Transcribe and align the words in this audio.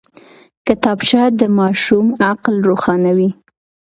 کتابچه 0.67 1.21
د 1.39 1.41
ماشوم 1.57 2.05
عقل 2.29 2.55
روښانوي 2.67 3.29